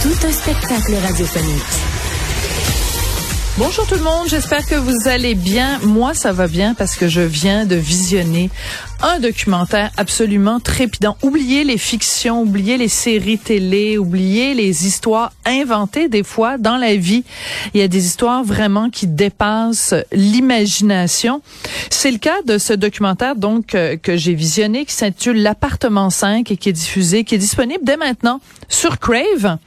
[0.00, 1.62] Tout un spectacle radiophonique.
[3.56, 5.80] Bonjour tout le monde, j'espère que vous allez bien.
[5.82, 8.48] Moi, ça va bien parce que je viens de visionner
[9.00, 11.16] un documentaire absolument trépidant.
[11.22, 16.96] Oubliez les fictions, oubliez les séries télé, oubliez les histoires inventées des fois dans la
[16.96, 17.24] vie.
[17.74, 21.42] Il y a des histoires vraiment qui dépassent l'imagination.
[21.90, 26.50] C'est le cas de ce documentaire donc euh, que j'ai visionné qui s'intitule L'appartement 5
[26.50, 29.58] et qui est diffusé, qui est disponible dès maintenant sur Crave.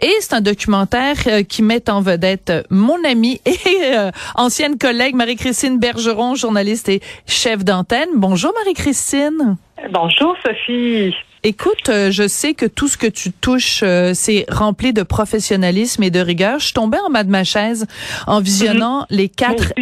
[0.00, 5.14] Et c'est un documentaire euh, qui met en vedette mon amie et euh, ancienne collègue
[5.14, 8.08] Marie-Christine Bergeron, journaliste et chef d'antenne.
[8.14, 9.56] Bonjour Marie Christine.
[9.90, 11.14] Bonjour Sophie.
[11.42, 16.02] Écoute, euh, je sais que tout ce que tu touches, euh, c'est rempli de professionnalisme
[16.02, 16.58] et de rigueur.
[16.58, 17.86] Je suis tombée en bas de ma chaise
[18.26, 19.06] en visionnant mhm.
[19.10, 19.72] les quatre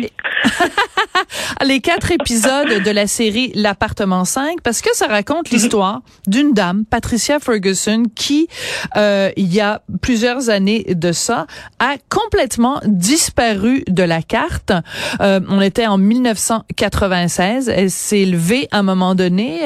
[1.64, 5.58] les quatre épisodes de la série L'appartement 5 parce que ça raconte mhm.
[5.58, 8.48] l'histoire d'une dame, Patricia Ferguson, qui
[8.96, 11.46] euh, il y a plusieurs années de ça
[11.78, 14.72] a complètement disparu de la carte.
[15.20, 17.68] on était en 1996.
[17.68, 19.62] Elle s'est levée à un moment donné.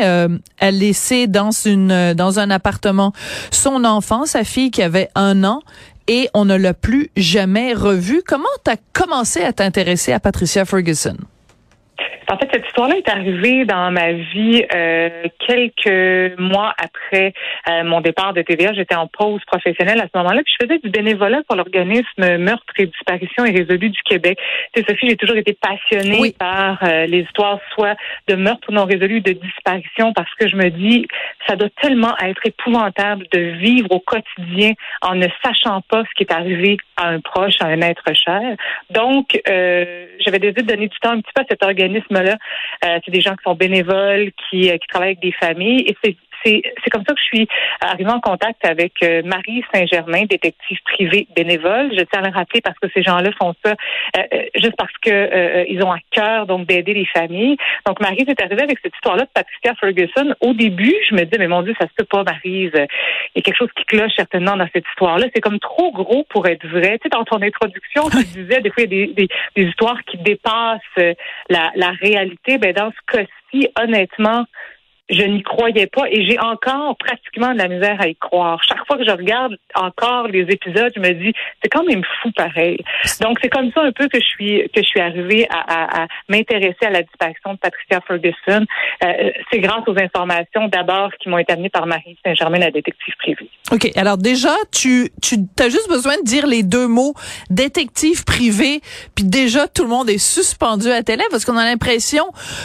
[0.58, 3.12] elle laissait dans une euh, dans un appartement
[3.50, 5.62] son enfant, sa fille qui avait un an,
[6.08, 8.22] et on ne l'a plus jamais revue.
[8.26, 11.16] Comment tu as commencé à t'intéresser à Patricia Ferguson?
[12.30, 17.32] En fait, cette histoire-là est arrivée dans ma vie euh, quelques mois après
[17.70, 18.74] euh, mon départ de TVA.
[18.74, 22.74] J'étais en pause professionnelle à ce moment-là, puis je faisais du bénévolat pour l'organisme Meurtre
[22.76, 24.38] et disparition irrésolue du Québec.
[24.74, 27.96] Tu sais, Sophie, j'ai toujours été passionnée par euh, les histoires soit
[28.26, 31.06] de meurtres non résolus, de disparition, parce que je me dis,
[31.46, 36.24] ça doit tellement être épouvantable de vivre au quotidien en ne sachant pas ce qui
[36.24, 38.42] est arrivé à un proche, à un être cher.
[38.90, 43.10] Donc, j'avais décidé de donner du temps un petit peu à cet organisme euh, c'est
[43.10, 45.84] des gens qui sont bénévoles, qui, euh, qui travaillent avec des familles.
[45.86, 47.48] Et c'est c'est, comme ça que je suis
[47.80, 51.90] arrivée en contact avec euh, Marie Saint-Germain, détective privée bénévole.
[51.96, 53.74] Je tiens à le rappeler parce que ces gens-là font ça
[54.54, 57.56] juste parce que ils ont à cœur donc d'aider les familles.
[57.86, 60.34] Donc Marie est arrivée avec cette histoire-là de Patricia Ferguson.
[60.40, 62.70] Au début, je me dis mais mon Dieu, ça se peut pas, Marie.
[62.72, 62.86] Il
[63.36, 65.26] y a quelque chose qui cloche certainement dans cette histoire-là.
[65.34, 66.98] C'est comme trop gros pour être vrai.
[66.98, 69.62] Tu sais, dans ton introduction, tu disais des fois il y a des, des, des
[69.64, 71.14] histoires qui dépassent
[71.48, 72.58] la, la réalité.
[72.58, 74.44] Ben dans ce cas-ci, honnêtement,
[75.10, 78.62] je n'y croyais pas et j'ai encore pratiquement de la misère à y croire.
[78.62, 81.32] Chaque fois que je regarde encore les épisodes, je me dis
[81.62, 82.78] c'est quand même fou pareil.
[83.20, 86.06] Donc c'est comme ça un peu que je suis que je suis arrivée à, à,
[86.28, 88.66] m'intéresser à la disparition de Patricia Ferguson.
[89.04, 93.14] Euh, c'est grâce aux informations d'abord qui m'ont été amenées par Marie Saint-Germain, la détective
[93.18, 93.48] privée.
[93.72, 97.14] Ok, alors déjà tu tu as juste besoin de dire les deux mots
[97.50, 98.80] détective privé,
[99.14, 102.24] puis déjà tout le monde est suspendu à télé parce qu'on a l'impression,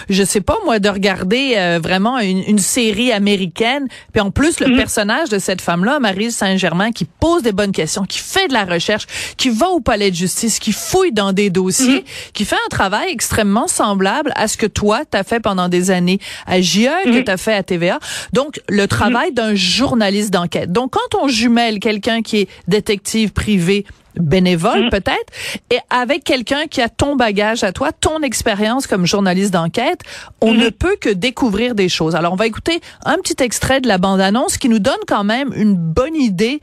[0.09, 3.87] je sais pas moi, de regarder euh, vraiment une, série américaine.
[4.11, 4.77] Puis en plus, le mhm.
[4.77, 8.65] personnage de cette femme-là, Marie Saint-Germain, qui pose des bonnes questions, qui fait de la
[8.65, 9.05] recherche,
[9.37, 12.31] qui va au palais de justice, qui fouille dans des dossiers, mhm.
[12.33, 16.19] qui fait un travail extrêmement semblable à ce que toi, t'as fait pendant des années
[16.45, 17.23] à JE, que mhm.
[17.23, 17.99] t'as fait à TVA.
[18.31, 20.71] Donc, le travail d'un journaliste d'enquête.
[20.71, 24.89] Donc, quand on jumelle quelqu'un qui est détective privé bénévole mm.
[24.89, 25.33] peut-être,
[25.69, 30.01] et avec quelqu'un qui a ton bagage à toi, ton expérience comme journaliste d'enquête,
[30.41, 30.57] on mm-hmm.
[30.57, 32.15] ne peut que découvrir des choses.
[32.15, 35.51] Alors on va écouter un petit extrait de la bande-annonce qui nous donne quand même
[35.55, 36.61] une bonne idée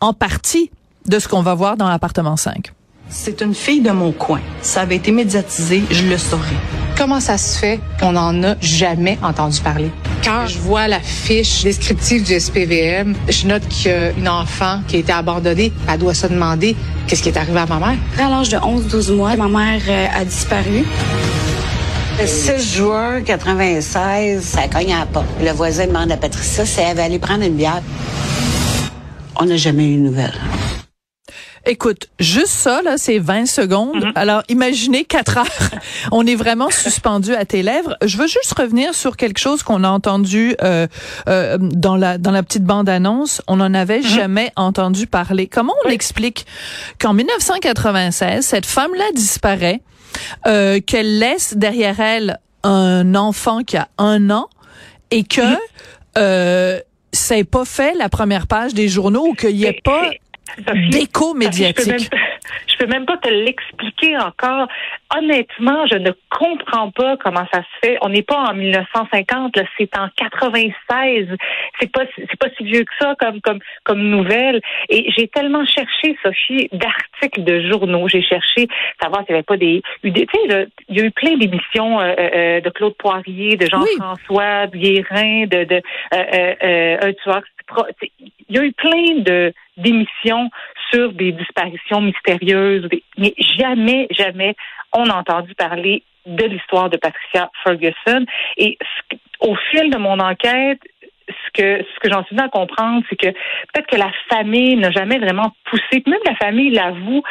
[0.00, 0.70] en partie
[1.06, 2.72] de ce qu'on va voir dans l'appartement 5.
[3.08, 4.40] C'est une fille de mon coin.
[4.60, 6.56] Ça avait été médiatisé, je le saurais.
[6.96, 9.90] Comment ça se fait qu'on n'en a jamais entendu parler?
[10.24, 14.80] Quand je vois la fiche descriptive du SPVM, je note qu'il y a une enfant
[14.86, 15.72] qui a été abandonnée.
[15.88, 16.76] Elle doit se demander
[17.06, 17.96] qu'est-ce qui est arrivé à ma mère.
[18.18, 20.84] À l'âge de 11-12 mois, ma mère euh, a disparu.
[22.20, 25.24] Le 6 juin 96, ça cogne à pas.
[25.40, 27.82] Le voisin demande à Patricia si elle va aller prendre une bière.
[29.40, 30.34] On n'a jamais eu de nouvelles.
[31.70, 34.02] Écoute, juste ça, là, c'est 20 secondes.
[34.02, 34.12] Mhm.
[34.14, 35.70] Alors, imaginez 4 heures.
[36.12, 37.94] On est vraiment suspendu à tes lèvres.
[38.02, 40.86] Je veux juste revenir sur quelque chose qu'on a entendu euh,
[41.28, 43.42] euh, dans la dans la petite bande-annonce.
[43.48, 44.06] On n'en avait mhm.
[44.06, 45.46] jamais entendu parler.
[45.46, 46.46] Comment on explique
[46.98, 49.82] qu'en 1996, cette femme-là disparaît,
[50.46, 54.48] euh, qu'elle laisse derrière elle un enfant qui a un an
[55.10, 56.80] et que mhm.
[57.12, 60.10] ça n'ait pas fait la première page des journaux ou qu'il n'y ait pas
[60.90, 62.10] d'écho médiatique?
[62.66, 64.68] Je peux même pas te l'expliquer encore.
[65.16, 67.98] Honnêtement, je ne comprends pas comment ça se fait.
[68.02, 71.28] On n'est pas en 1950, là, c'est en 96.
[71.80, 74.60] C'est pas c'est pas si vieux que ça comme comme comme nouvelle.
[74.88, 78.08] Et j'ai tellement cherché, Sophie, d'articles de journaux.
[78.08, 78.68] J'ai cherché
[79.02, 82.14] savoir s'il n'y avait pas des, tu sais, il y a eu plein d'émissions euh,
[82.18, 85.82] euh, euh, de Claude Poirier, de Jean-François Guérin, de de
[86.14, 87.12] euh, euh,
[88.48, 90.50] il y a eu plein de d'émissions
[90.90, 94.56] sur des disparitions mystérieuses, mais jamais, jamais
[94.92, 98.26] on a entendu parler de l'histoire de Patricia Ferguson.
[98.56, 98.78] Et
[99.40, 100.80] au fil de mon enquête,
[101.28, 104.76] ce que ce que j'en suis venue à comprendre, c'est que peut-être que la famille
[104.76, 107.22] n'a jamais vraiment poussé, même la famille l'avoue,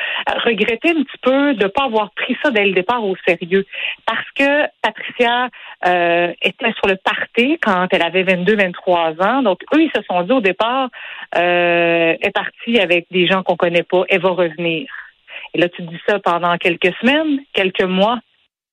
[0.45, 3.65] regrettait un petit peu de ne pas avoir pris ça dès le départ au sérieux.
[4.05, 5.49] Parce que Patricia
[5.85, 9.41] euh, était sur le party quand elle avait 22-23 ans.
[9.41, 10.89] Donc, eux, ils se sont dit au départ,
[11.35, 14.87] euh, elle est partie avec des gens qu'on connaît pas, elle va revenir.
[15.53, 18.19] Et là, tu dis ça pendant quelques semaines, quelques mois.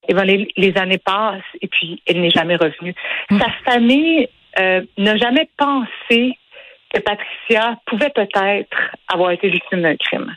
[0.06, 2.94] Et ben, les, les années passent et puis elle n'est jamais revenue.
[3.30, 3.38] Mmh.
[3.38, 4.28] Sa famille
[4.58, 6.38] euh, n'a jamais pensé
[6.92, 8.76] que Patricia pouvait peut-être
[9.12, 10.34] avoir été victime d'un crime.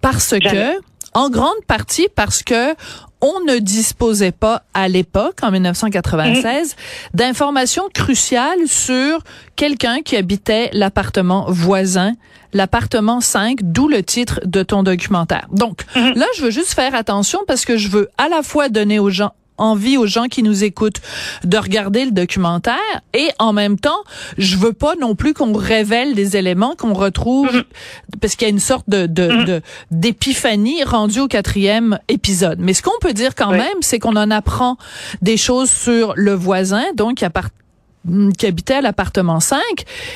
[0.00, 0.78] Parce que,
[1.14, 2.74] en grande partie parce que
[3.22, 7.16] on ne disposait pas à l'époque, en 1996, mmh.
[7.16, 9.20] d'informations cruciales sur
[9.56, 12.12] quelqu'un qui habitait l'appartement voisin,
[12.52, 15.46] l'appartement 5, d'où le titre de ton documentaire.
[15.50, 16.12] Donc, mmh.
[16.14, 19.10] là, je veux juste faire attention parce que je veux à la fois donner aux
[19.10, 21.00] gens envie aux gens qui nous écoutent
[21.44, 22.76] de regarder le documentaire
[23.14, 24.02] et en même temps,
[24.38, 28.18] je veux pas non plus qu'on révèle des éléments qu'on retrouve mm-hmm.
[28.20, 29.62] parce qu'il y a une sorte de, mm-hmm.
[29.90, 32.58] d'épiphanie rendue au quatrième épisode.
[32.60, 34.76] Mais ce qu'on peut dire quand même, c'est qu'on en apprend
[35.22, 39.60] des choses sur le voisin, donc qui, habitait à l'appartement 5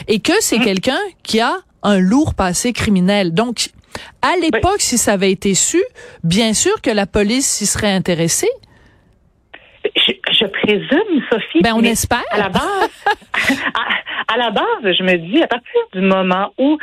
[0.09, 0.65] et que c'est mm-hmm.
[0.65, 3.33] quelqu'un qui a un lourd passé criminel.
[3.33, 3.71] Donc,
[4.23, 5.83] à l'époque, si ça avait été su,
[6.25, 8.51] bien sûr que la police s'y serait intéressée.
[9.85, 11.63] Je, présume, Sophie.
[11.63, 12.25] Ben, on espère.
[12.31, 13.05] À la base,
[14.29, 16.79] à, la base, je me dis, à partir du moment où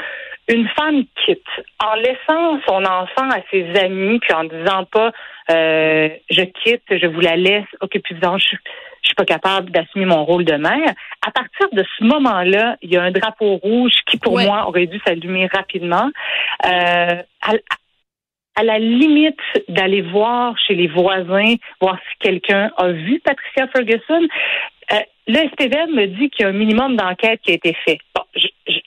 [0.48, 1.42] une femme quitte,
[1.84, 5.12] en laissant son enfant à ses amis, puis en disant pas,
[5.52, 7.66] euh, je quitte, je vous la laisse,
[8.12, 8.56] disant, je,
[9.02, 10.94] je suis pas capable d'assumer mon rôle de mère.
[11.26, 14.88] À partir de ce moment-là, il y a un drapeau rouge qui, pour moi, aurait
[14.88, 16.10] dû s'allumer rapidement.
[16.66, 17.54] Euh, à
[18.63, 19.39] la limite
[19.69, 24.27] d'aller voir chez les voisins, voir si quelqu'un a vu Patricia Ferguson.
[25.27, 27.97] Le SPVM me dit qu'il y a un minimum d'enquête qui a été fait.
[28.15, 28.24] Bon,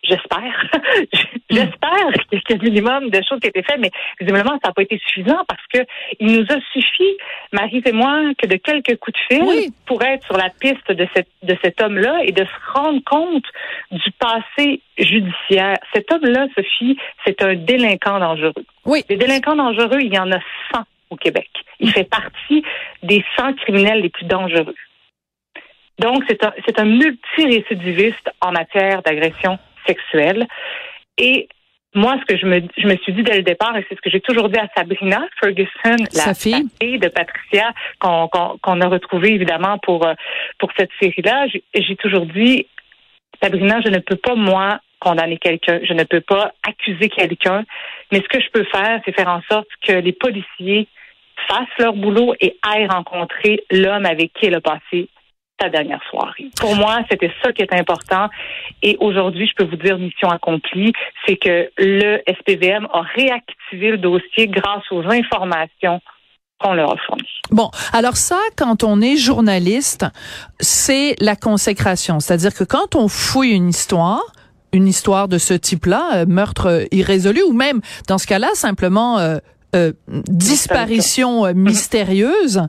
[0.02, 0.70] j'espère.
[1.50, 4.69] j'espère qu'il y a un minimum de choses qui ont été faites, mais visiblement, ça
[4.69, 5.81] n'a pas été suffisant parce que
[6.19, 7.19] il nous a suffi,
[7.52, 11.06] Marie et moi, que de quelques coups de fil pour être sur la piste de,
[11.14, 13.44] cette, de cet homme-là et de se rendre compte
[13.90, 15.76] du passé judiciaire.
[15.92, 16.96] Cet homme-là, Sophie,
[17.26, 18.64] c'est un délinquant dangereux.
[18.87, 19.04] Oui.
[19.10, 20.38] Les délinquants dangereux, il y en a
[20.72, 21.50] 100 au Québec.
[21.81, 22.62] Il fait partie
[23.02, 24.75] des 100 criminels les plus dangereux.
[26.00, 30.47] Donc, c'est un, c'est un multirécidiviste en matière d'agression sexuelle.
[31.19, 31.47] Et
[31.94, 34.00] moi, ce que je me, je me suis dit dès le départ, et c'est ce
[34.00, 39.35] que j'ai toujours dit à Sabrina Ferguson, la fille, de Patricia, qu'on, qu'on, a retrouvée
[39.35, 40.14] évidemment pour, euh,
[40.58, 42.67] pour cette série-là, j'ai, j'ai toujours dit,
[43.43, 47.64] Sabrina, je ne peux pas, moi, condamner quelqu'un, je ne peux pas accuser quelqu'un,
[48.11, 50.88] mais ce que je peux faire, c'est faire en sorte que les policiers
[51.47, 55.09] fassent leur boulot et aillent rencontrer l'homme avec qui elle a passé
[55.69, 56.50] dernière soirée.
[56.59, 58.29] Pour moi, c'était ça qui est important.
[58.83, 60.93] Et aujourd'hui, je peux vous dire mission accomplie,
[61.26, 66.00] c'est que le SPVM a réactivé le dossier grâce aux informations
[66.59, 67.40] qu'on leur a fournies.
[67.50, 70.07] Bon, alors ça, quand on est journaliste,
[70.61, 72.21] c'est la consécration.
[72.21, 74.23] C'est-à-dire que quand on fouille une histoire,
[74.73, 79.38] une histoire de ce type-là, euh, meurtre irrésolu, ou même dans ce cas-là, simplement euh,
[79.75, 82.62] euh, disparition euh, mystérieuse,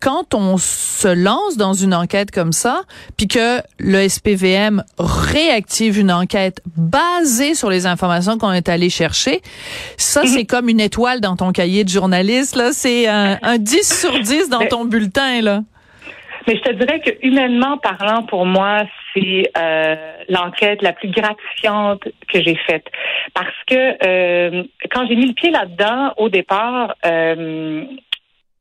[0.00, 2.82] quand on se lance dans une enquête comme ça,
[3.16, 9.42] puis que le SPVM réactive une enquête basée sur les informations qu'on est allé chercher,
[9.96, 14.00] ça c'est comme une étoile dans ton cahier de journaliste là, c'est un, un 10
[14.00, 15.62] sur 10 dans ton bulletin là.
[16.46, 18.84] Mais je te dirais que humainement parlant, pour moi,
[19.56, 19.96] euh,
[20.28, 22.86] l'enquête la plus gratifiante que j'ai faite.
[23.34, 27.84] Parce que euh, quand j'ai mis le pied là-dedans, au départ, euh,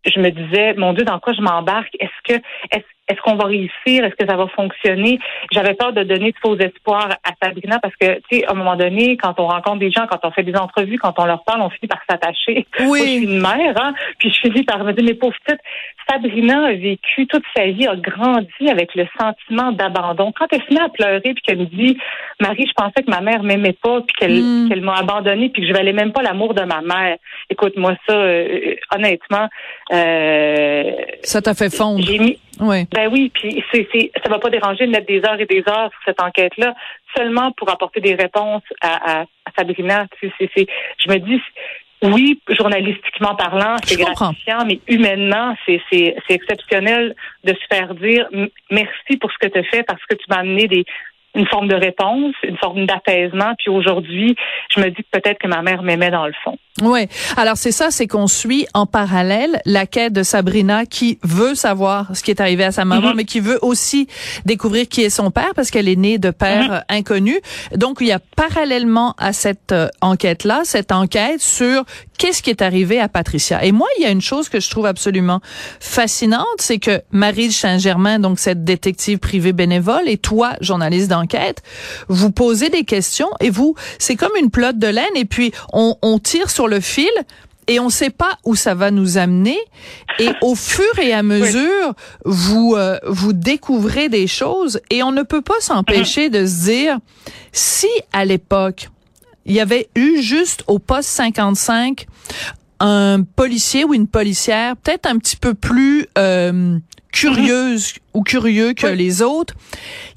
[0.05, 1.95] je me disais, mon Dieu, dans quoi je m'embarque?
[1.99, 4.03] Est-ce que est-ce est-ce qu'on va réussir?
[4.03, 5.19] Est-ce que ça va fonctionner?
[5.51, 8.55] J'avais peur de donner de faux espoirs à Sabrina parce que, tu sais, à un
[8.55, 11.43] moment donné, quand on rencontre des gens, quand on fait des entrevues, quand on leur
[11.43, 12.65] parle, on finit par s'attacher.
[12.79, 12.85] Oui.
[12.87, 15.59] Moi, je suis une mère, hein, puis je finis par me dire, mais pauvre petite,
[16.09, 20.31] Sabrina a vécu toute sa vie, a grandi avec le sentiment d'abandon.
[20.37, 21.97] Quand elle se met à pleurer, puis qu'elle me dit,
[22.39, 24.69] Marie, je pensais que ma mère m'aimait pas, puis qu'elle Mm.
[24.69, 27.17] qu'elle m'a abandonnée, puis que je valais même pas l'amour de ma mère.
[27.49, 29.47] Écoute-moi ça, euh, honnêtement,
[29.93, 30.91] euh,
[31.23, 32.03] Ça t'a fait fondre.
[32.05, 32.85] j'ai mis, Oui.
[32.95, 35.63] Ben oui, puis c'est, c'est, ça va pas déranger de mettre des heures et des
[35.67, 36.73] heures sur cette enquête-là,
[37.15, 40.05] seulement pour apporter des réponses à, à, à Sabrina.
[40.19, 40.67] Tu sais, c'est, c'est,
[40.99, 41.41] je me dis,
[42.03, 44.25] oui, journalistiquement parlant, c'est Je comprends.
[44.27, 48.27] gratifiant, mais humainement, c'est, c'est, c'est exceptionnel de se faire dire
[48.69, 50.85] merci pour ce que tu as fait parce que tu m'as amené des
[51.35, 53.53] une forme de réponse, une forme d'apaisement.
[53.57, 54.35] Puis aujourd'hui,
[54.73, 56.57] je me dis que peut-être que ma mère m'aimait dans le fond.
[56.81, 57.07] Oui.
[57.37, 62.13] Alors c'est ça, c'est qu'on suit en parallèle la quête de Sabrina qui veut savoir
[62.15, 63.15] ce qui est arrivé à sa maman, Mhm.
[63.15, 64.07] mais qui veut aussi
[64.45, 67.39] découvrir qui est son père parce qu'elle est née de père euh, inconnu.
[67.75, 71.83] Donc il y a parallèlement à cette euh, enquête-là, cette enquête sur
[72.17, 73.63] qu'est-ce qui est arrivé à Patricia.
[73.63, 75.39] Et moi, il y a une chose que je trouve absolument
[75.79, 81.24] fascinante, c'est que Marie de Saint-Germain, donc cette détective privée bénévole, et toi, journaliste d'enquête,
[82.07, 85.95] vous posez des questions et vous, c'est comme une pelote de laine et puis on,
[86.01, 87.11] on tire sur le fil
[87.67, 89.57] et on sait pas où ça va nous amener.
[90.19, 95.23] Et au fur et à mesure, vous euh, vous découvrez des choses et on ne
[95.23, 96.97] peut pas s'empêcher de se dire
[97.51, 98.89] si à l'époque
[99.45, 102.07] il y avait eu juste au poste 55
[102.79, 106.77] un policier ou une policière peut-être un petit peu plus euh,
[107.11, 108.97] curieuse ou curieux que Oui.
[108.97, 109.53] les autres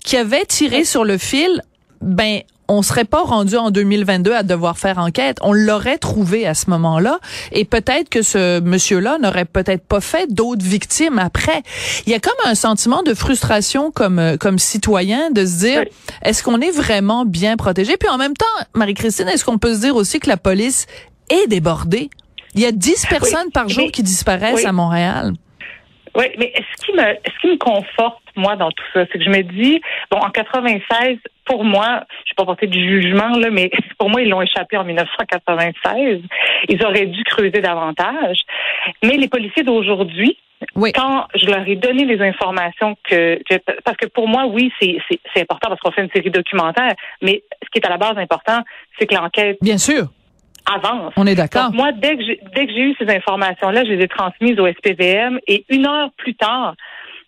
[0.05, 1.63] qui avait tiré sur le fil,
[2.01, 5.39] ben on serait pas rendu en 2022 à devoir faire enquête.
[5.41, 7.19] On l'aurait trouvé à ce moment-là.
[7.51, 11.63] Et peut-être que ce monsieur-là n'aurait peut-être pas fait d'autres victimes après.
[12.05, 15.81] Il y a comme un sentiment de frustration comme, euh, comme citoyen de se dire,
[15.81, 15.89] Oui.
[16.25, 17.97] est-ce qu'on est vraiment bien protégé?
[17.97, 20.85] Puis en même temps, Marie-Christine, est-ce qu'on peut se dire aussi que la police
[21.31, 22.11] est débordée?
[22.55, 24.67] Il y a 10 personnes par jour mais- qui disparaissent oui.
[24.67, 25.33] à Montréal.
[26.17, 29.25] Oui, mais ce qui me ce qui me conforte moi dans tout ça, c'est que
[29.25, 33.51] je me dis bon en 96 pour moi, je vais pas porter du jugement là,
[33.51, 36.21] mais pour moi ils l'ont échappé en 1996.
[36.69, 38.39] Ils auraient dû creuser davantage.
[39.05, 40.37] Mais les policiers d'aujourd'hui,
[40.75, 40.93] Oui.
[40.93, 44.99] quand je leur ai donné les informations que, que- parce que pour moi oui c'est
[45.41, 48.61] important parce qu'on fait une série documentaire, mais ce qui est à la base important,
[48.99, 50.09] c'est que l'enquête Bien sûr.
[50.73, 51.13] Avance.
[51.17, 51.73] On est d'accord.
[51.73, 54.67] Moi, dès que j'ai, dès que j'ai eu ces informations-là, je les ai transmises au
[54.67, 56.75] SPVM et une heure plus tard,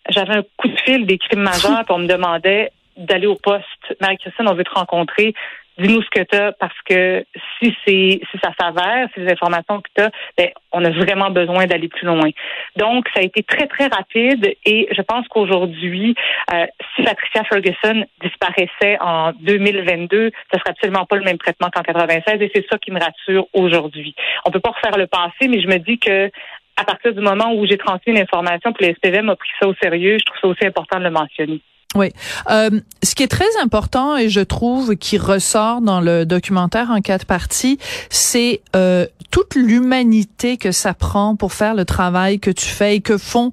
[0.09, 3.65] j'avais un coup de fil des crimes majeurs puis on me demandait d'aller au poste.
[3.99, 5.33] Marie-Christine, on veut te rencontrer.
[5.81, 7.25] Dis-nous ce que tu as parce que
[7.59, 11.31] si c'est si ça s'avère, si les informations que tu as, ben, on a vraiment
[11.31, 12.29] besoin d'aller plus loin.
[12.75, 16.15] Donc, ça a été très, très rapide et je pense qu'aujourd'hui,
[16.53, 21.81] euh, si Patricia Ferguson disparaissait en 2022, ce serait absolument pas le même traitement qu'en
[21.81, 24.13] 96 et c'est ça qui me rassure aujourd'hui.
[24.45, 26.29] On peut pas refaire le passé, mais je me dis que
[26.77, 29.73] à partir du moment où j'ai transmis l'information, puis le SPVM a pris ça au
[29.75, 31.61] sérieux, je trouve ça aussi important de le mentionner.
[31.95, 32.11] Oui.
[32.49, 32.69] Euh,
[33.03, 37.25] ce qui est très important et je trouve qui ressort dans le documentaire en quatre
[37.25, 37.79] parties,
[38.09, 43.01] c'est euh, toute l'humanité que ça prend pour faire le travail que tu fais et
[43.01, 43.51] que font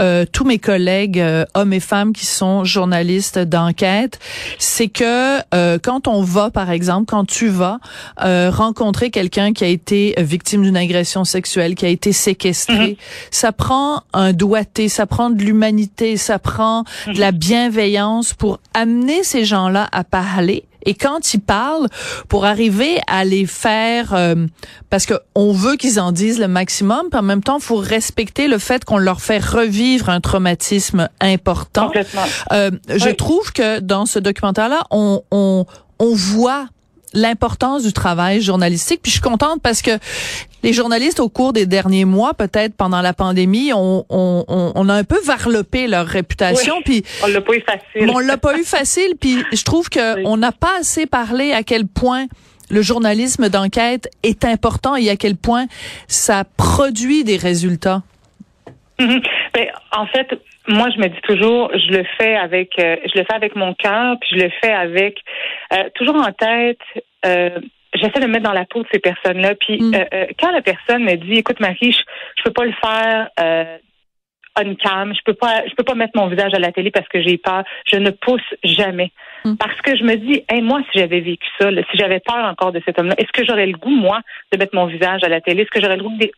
[0.00, 4.20] euh, tous mes collègues euh, hommes et femmes qui sont journalistes d'enquête.
[4.58, 7.78] C'est que euh, quand on va, par exemple, quand tu vas
[8.22, 12.96] euh, rencontrer quelqu'un qui a été victime d'une agression sexuelle, qui a été séquestré,
[13.32, 17.79] ça prend un doigté, ça prend de l'humanité, ça prend de la bienveillance
[18.38, 20.64] pour amener ces gens-là à parler.
[20.84, 21.88] Et quand ils parlent,
[22.28, 24.46] pour arriver à les faire, euh,
[24.88, 28.48] parce que on veut qu'ils en disent le maximum, puis en même temps, faut respecter
[28.48, 31.90] le fait qu'on leur fait revivre un traumatisme important.
[32.52, 35.66] Euh, je trouve que dans ce documentaire-là, on, on,
[35.98, 36.66] on voit
[37.12, 39.00] l'importance du travail journalistique.
[39.02, 39.90] Puis je suis contente parce que
[40.62, 44.88] les journalistes, au cours des derniers mois, peut-être pendant la pandémie, on, on, on, on
[44.88, 46.74] a un peu varlopé leur réputation.
[46.78, 46.82] Oui.
[46.84, 48.10] Puis On l'a pas eu facile.
[48.14, 49.14] on l'a pas eu facile.
[49.20, 50.22] Puis je trouve que Oui.
[50.26, 52.26] on n'a pas assez parlé à quel point
[52.68, 55.66] le journalisme d'enquête est important et à quel point
[56.06, 58.02] ça produit des résultats.
[59.54, 59.66] Ben,
[59.96, 60.28] en fait,
[60.68, 63.74] moi, je me dis toujours, je le fais avec, euh, je le fais avec mon
[63.74, 65.18] cœur, puis je le fais avec
[65.72, 66.78] euh, toujours en tête.
[67.26, 67.50] euh,
[67.94, 69.54] J'essaie de me mettre dans la peau de ces personnes-là.
[69.56, 69.94] Puis Mm.
[69.94, 71.98] euh, quand la personne me dit, écoute Marie, je,
[72.36, 73.28] je peux pas le faire
[74.58, 77.08] on cam, je peux pas, je peux pas mettre mon visage à la télé parce
[77.08, 77.62] que j'ai peur.
[77.90, 79.10] Je ne pousse jamais
[79.44, 79.56] Mm.
[79.56, 82.44] parce que je me dis, hey, moi, si j'avais vécu ça, là, si j'avais peur
[82.44, 84.20] encore de cet homme-là, est-ce que j'aurais le goût moi
[84.52, 85.62] de mettre mon visage à la télé?
[85.62, 86.30] Est-ce que j'aurais le goût de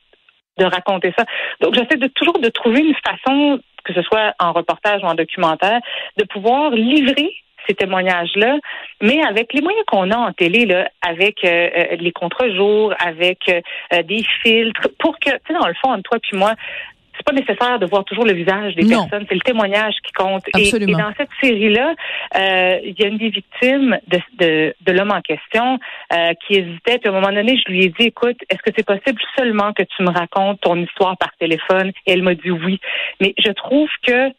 [0.59, 1.25] de raconter ça.
[1.61, 5.15] Donc, j'essaie de toujours de trouver une façon que ce soit en reportage ou en
[5.15, 5.81] documentaire,
[6.17, 7.35] de pouvoir livrer
[7.67, 8.59] ces témoignages-là,
[9.01, 13.39] mais avec les moyens qu'on a en télé, là, avec euh, euh, les contre-jours, avec
[13.49, 16.55] euh, des filtres, pour que, tu sais, dans le fond, toi puis moi,
[17.23, 20.45] c'est pas nécessaire de voir toujours le visage des personnes, c'est le témoignage qui compte.
[20.57, 21.95] Et, et, dans cette série-là,
[22.85, 25.79] il y a une des victimes de, de, de l'homme en question
[26.47, 26.99] qui hésitait.
[26.99, 29.73] Puis à un moment donné, je lui ai dit, écoute, est-ce que c'est possible seulement
[29.73, 31.93] que tu me racontes ton histoire par téléphone?
[32.07, 32.81] Et elle m'a dit oui.
[33.21, 34.31] Mais je trouve que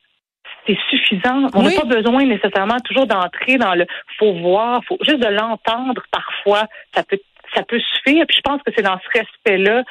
[0.68, 1.48] c'est suffisant.
[1.54, 3.86] On n'a pas besoin nécessairement toujours d'entrer dans le
[4.18, 7.20] faut voir, faut juste de l'entendre parfois, ça peut
[7.56, 8.26] ça peut suffire.
[8.28, 9.84] Puis je pense que c'est dans ce respect-là.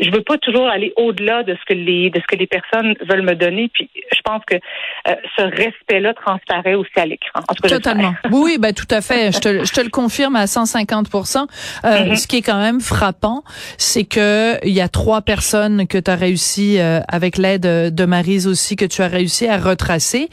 [0.00, 2.94] Je veux pas toujours aller au-delà de ce que les de ce que les personnes
[3.08, 3.68] veulent me donner.
[3.72, 7.40] Puis je pense que euh, ce respect-là transparaît aussi à l'écran.
[7.62, 8.14] Totalement.
[8.30, 9.32] oui, ben tout à fait.
[9.32, 11.48] Je te, je te le confirme à 150 euh,
[11.84, 12.16] mm-hmm.
[12.16, 13.42] Ce qui est quand même frappant,
[13.76, 18.04] c'est que il y a trois personnes que tu as réussi euh, avec l'aide de
[18.04, 20.28] Marise aussi que tu as réussi à retracer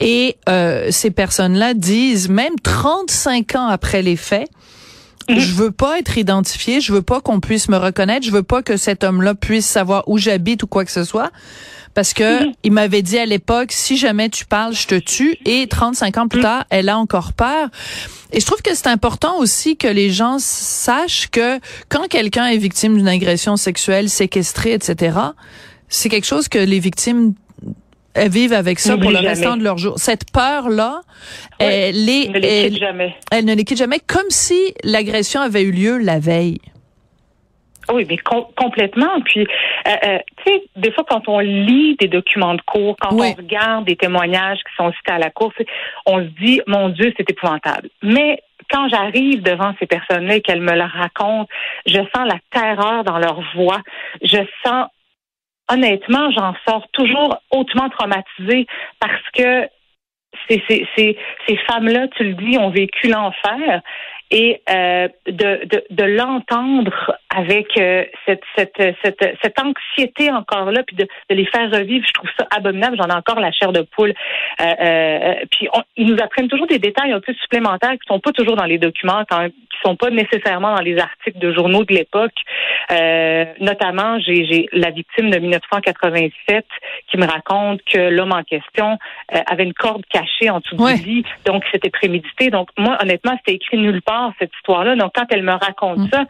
[0.00, 4.48] et euh, ces personnes-là disent même 35 ans après les faits.
[5.38, 8.62] Je veux pas être identifié, je veux pas qu'on puisse me reconnaître, je veux pas
[8.62, 11.30] que cet homme-là puisse savoir où j'habite ou quoi que ce soit.
[11.94, 12.52] Parce que mhm.
[12.62, 15.36] il m'avait dit à l'époque, si jamais tu parles, je te tue.
[15.44, 16.44] Et 35 ans plus mhm.
[16.44, 17.68] tard, elle a encore peur.
[18.32, 21.58] Et je trouve que c'est important aussi que les gens sachent que
[21.88, 25.18] quand quelqu'un est victime d'une agression sexuelle, séquestrée, etc.,
[25.88, 27.34] c'est quelque chose que les victimes
[28.14, 29.94] elles vivent avec ça pour le restant de leur jour.
[29.98, 31.00] Cette peur-là,
[31.58, 33.14] elle ne les quitte jamais.
[33.30, 36.58] Elle ne les quitte jamais, comme si l'agression avait eu lieu la veille.
[37.92, 38.18] Oui, mais
[38.56, 39.20] complètement.
[39.24, 43.12] Puis, euh, euh, tu sais, des fois, quand on lit des documents de cours, quand
[43.12, 45.52] on regarde des témoignages qui sont cités à la cour,
[46.06, 47.88] on se dit, mon Dieu, c'est épouvantable.
[48.02, 51.48] Mais quand j'arrive devant ces personnes-là et qu'elles me le racontent,
[51.86, 53.80] je sens la terreur dans leur voix.
[54.22, 54.86] Je sens
[55.70, 58.66] honnêtement, j'en sors toujours hautement traumatisée
[59.00, 59.68] parce que
[60.48, 63.82] ces, ces, ces, ces femmes-là, tu le dis, ont vécu l'enfer
[64.30, 70.82] et euh, de, de, de l'entendre avec euh, cette, cette, cette, cette anxiété encore là,
[70.84, 72.96] puis de, de, les faire revivre, je trouve ça abominable.
[72.96, 74.12] J'en ai encore la chair de poule.
[74.60, 78.32] Euh, euh puis ils nous apprennent toujours des détails un peu supplémentaires qui sont pas
[78.32, 82.34] toujours dans les documents, qui sont pas nécessairement dans les articles de journaux de l'époque.
[82.90, 86.66] Euh, notamment, j'ai la victime de 1987
[87.08, 88.98] qui me raconte que l'homme en question
[89.46, 92.50] avait une corde cachée en dessous du lit, donc c'était prémédité.
[92.50, 94.96] Donc moi, honnêtement, c'était écrit nulle part cette histoire-là.
[94.96, 96.08] Donc, quand elle me raconte mm.
[96.12, 96.24] ça,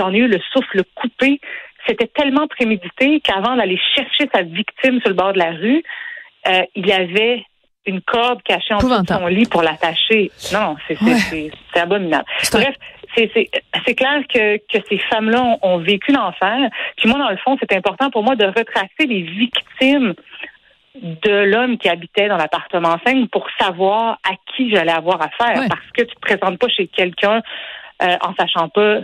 [0.00, 1.40] j'en ai eu le souffle coupé.
[1.86, 5.82] C'était tellement prémédité qu'avant d'aller chercher sa victime sur le bord de la rue,
[6.46, 7.44] euh, il y avait
[7.86, 10.30] une corde cachée en dessous de son lit pour l'attacher.
[10.52, 12.24] Non, c'est abominable.
[12.52, 12.74] Bref,
[13.16, 16.70] c'est clair que, que ces femmes-là ont, vécu l'enfer.
[16.96, 20.14] Puis moi, dans le fond, c'est important pour moi de retracer les victimes
[20.94, 25.90] de l'homme qui habitait dans l'appartement 5 pour savoir à qui j'allais avoir affaire parce
[25.94, 27.40] que tu te présentes pas chez quelqu'un
[28.02, 28.98] euh, en sachant pas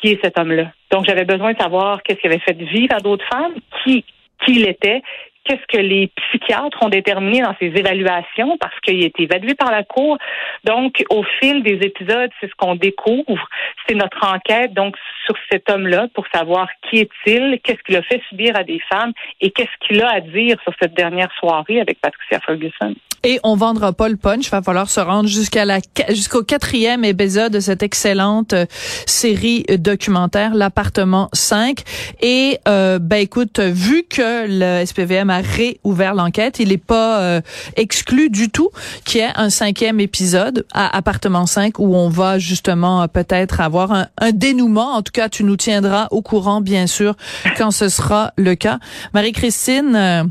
[0.00, 0.72] qui est cet homme-là.
[0.90, 4.04] Donc j'avais besoin de savoir qu'est-ce qu'il avait fait vivre à d'autres femmes, qui
[4.44, 5.02] qui il était,
[5.48, 9.70] qu'est-ce que les psychiatres ont déterminé dans ces évaluations parce qu'il a été évalué par
[9.70, 10.18] la Cour.
[10.64, 13.48] Donc, au fil des épisodes, c'est ce qu'on découvre.
[13.88, 18.20] C'est notre enquête, donc, sur cet homme-là pour savoir qui est-il, qu'est-ce qu'il a fait
[18.28, 21.98] subir à des femmes et qu'est-ce qu'il a à dire sur cette dernière soirée avec
[22.00, 22.94] Patricia Ferguson.
[23.24, 24.46] Et on vendra pas le punch.
[24.46, 28.66] Il va falloir se rendre jusqu'au quatrième épisode de cette excellente euh,
[29.06, 31.82] série documentaire, l'appartement 5.
[32.20, 37.40] Et euh, ben écoute, vu que le SPVM a réouvert l'enquête, il n'est pas euh,
[37.76, 38.70] exclu du tout
[39.04, 43.60] qu'il y ait un cinquième épisode à appartement 5 où on va justement euh, peut-être
[43.60, 44.94] avoir un, un dénouement.
[44.94, 47.14] En tout cas, tu nous tiendras au courant, bien sûr,
[47.56, 48.78] quand ce sera le cas.
[49.14, 50.30] Marie-Christine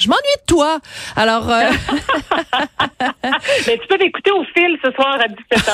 [0.00, 0.80] je m'ennuie de toi.
[1.14, 1.70] Alors, euh...
[3.66, 5.70] Mais tu peux m'écouter au fil ce soir à 17h.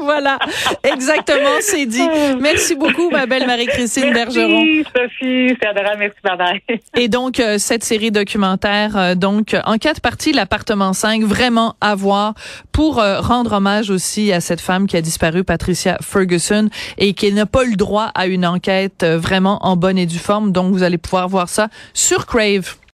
[0.00, 0.38] voilà,
[0.84, 2.08] exactement, c'est dit.
[2.40, 4.64] Merci beaucoup, ma belle Marie-Christine Bergeron.
[4.64, 9.76] Merci, Sophie, c'est adorable, merci, bye Et donc, euh, cette série documentaire, euh, donc, en
[9.76, 12.34] quatre parties, l'appartement 5, vraiment à voir
[12.72, 17.32] pour euh, rendre hommage aussi à cette femme qui a disparu, Patricia Ferguson, et qui
[17.32, 20.52] n'a pas eu le droit à une enquête vraiment en bonne et due forme.
[20.52, 22.77] Donc, vous allez pouvoir voir ça sur Crave.